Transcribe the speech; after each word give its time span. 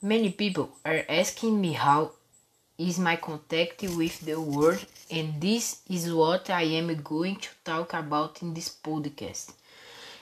Many 0.00 0.30
people 0.30 0.70
are 0.84 1.04
asking 1.08 1.60
me 1.60 1.72
how 1.72 2.12
is 2.78 3.00
my 3.00 3.16
contact 3.16 3.82
with 3.82 4.20
the 4.20 4.40
world 4.40 4.86
and 5.10 5.40
this 5.40 5.80
is 5.90 6.12
what 6.12 6.50
I 6.50 6.62
am 6.62 7.02
going 7.02 7.34
to 7.34 7.48
talk 7.64 7.94
about 7.94 8.40
in 8.40 8.54
this 8.54 8.68
podcast. 8.68 9.54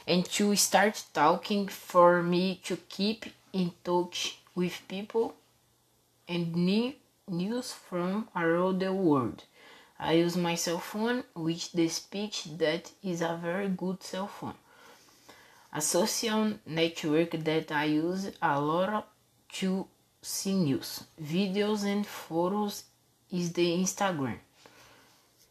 And 0.06 0.24
to 0.30 0.56
start 0.56 1.04
talking 1.12 1.68
for 1.68 2.22
me 2.22 2.58
to 2.64 2.78
keep 2.88 3.26
in 3.52 3.72
touch 3.84 4.38
with 4.54 4.80
people 4.88 5.34
and 6.26 6.56
new 6.56 6.94
news 7.28 7.72
from 7.72 8.28
around 8.34 8.78
the 8.78 8.94
world. 8.94 9.44
I 9.98 10.12
use 10.14 10.38
my 10.38 10.54
cell 10.54 10.78
phone 10.78 11.22
which 11.34 11.72
the 11.72 11.88
speech 11.88 12.44
that 12.56 12.92
is 13.02 13.20
a 13.20 13.38
very 13.42 13.68
good 13.68 14.02
cell 14.02 14.28
phone. 14.28 14.54
A 15.70 15.82
social 15.82 16.54
network 16.64 17.32
that 17.32 17.70
I 17.70 17.84
use 17.84 18.30
a 18.40 18.58
lot 18.58 19.06
to 19.54 19.86
see 20.22 20.54
news, 20.54 21.04
videos 21.22 21.84
and 21.84 22.06
photos 22.06 22.84
is 23.30 23.52
the 23.52 23.78
Instagram. 23.78 24.38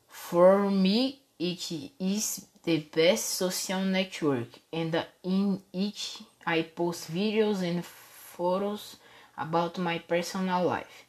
For 0.08 0.70
me, 0.70 1.20
it 1.40 1.91
is 1.99 2.48
the 2.63 2.80
best 2.80 3.26
social 3.26 3.81
network 3.81 4.48
and 4.73 5.05
in 5.23 5.62
it 5.71 6.21
I 6.45 6.63
post 6.63 7.13
videos 7.13 7.62
and 7.62 7.85
photos 7.85 8.98
about 9.38 9.77
my 9.77 9.99
personal 9.99 10.63
life. 10.66 11.05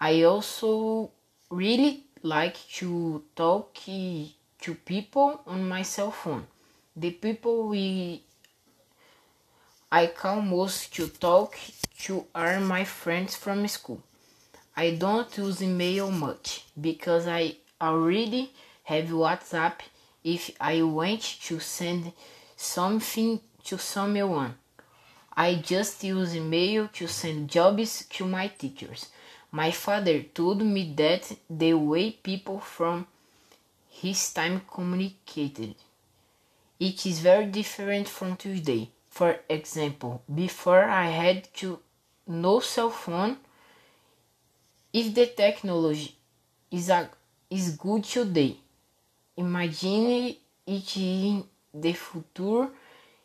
I 0.00 0.22
also 0.22 1.10
really 1.50 2.04
like 2.22 2.56
to 2.76 3.22
talk 3.34 3.74
to 3.74 4.74
people 4.84 5.40
on 5.46 5.68
my 5.68 5.82
cell 5.82 6.10
phone. 6.10 6.46
The 6.96 7.10
people 7.10 7.68
we 7.68 8.22
I 9.90 10.08
call 10.08 10.42
most 10.42 10.94
to 10.96 11.08
talk 11.08 11.56
to 12.00 12.26
are 12.34 12.60
my 12.60 12.84
friends 12.84 13.36
from 13.36 13.66
school. 13.68 14.02
I 14.76 14.90
don't 14.90 15.34
use 15.38 15.62
email 15.62 16.10
much 16.10 16.66
because 16.78 17.26
I 17.26 17.56
already 17.80 18.52
have 18.84 19.06
WhatsApp 19.06 19.80
if 20.22 20.50
I 20.60 20.82
want 20.82 21.22
to 21.44 21.58
send 21.58 22.12
something 22.54 23.40
to 23.64 23.78
someone. 23.78 24.56
I 25.34 25.54
just 25.54 26.04
use 26.04 26.36
email 26.36 26.88
to 26.88 27.06
send 27.06 27.48
jobs 27.48 28.04
to 28.10 28.26
my 28.26 28.48
teachers. 28.48 29.06
My 29.50 29.70
father 29.70 30.20
told 30.22 30.60
me 30.60 30.92
that 30.96 31.34
the 31.48 31.72
way 31.72 32.10
people 32.10 32.60
from 32.60 33.06
his 33.88 34.34
time 34.34 34.60
communicated 34.70 35.76
it 36.78 37.06
is 37.06 37.20
very 37.20 37.46
different 37.46 38.06
from 38.06 38.36
today. 38.36 38.90
For 39.18 39.34
example, 39.48 40.22
before 40.32 40.84
I 40.84 41.06
had 41.06 41.52
to 41.54 41.80
no 42.28 42.60
cell 42.60 42.90
phone. 42.90 43.36
If 44.92 45.12
the 45.12 45.26
technology 45.26 46.14
is 46.70 46.88
a, 46.88 47.10
is 47.50 47.76
good 47.76 48.04
today, 48.04 48.58
imagine 49.36 50.36
it 50.64 50.96
in 50.96 51.44
the 51.74 51.92
future. 51.94 52.68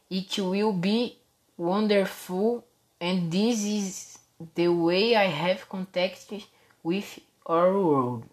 It 0.09 0.39
will 0.39 0.73
be 0.73 1.15
wonderful, 1.57 2.65
and 2.99 3.31
this 3.31 3.63
is 3.63 4.17
the 4.55 4.69
way 4.69 5.15
I 5.15 5.25
have 5.25 5.69
contact 5.69 6.33
with 6.81 7.19
our 7.45 7.71
world. 7.71 8.23